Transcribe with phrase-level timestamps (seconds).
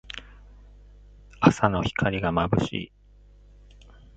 [1.41, 2.91] 朝の光がまぶしい。